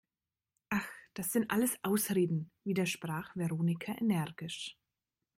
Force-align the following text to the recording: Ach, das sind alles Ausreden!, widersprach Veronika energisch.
Ach, 0.71 0.89
das 1.13 1.31
sind 1.31 1.51
alles 1.51 1.77
Ausreden!, 1.83 2.49
widersprach 2.63 3.35
Veronika 3.35 3.93
energisch. 3.99 4.75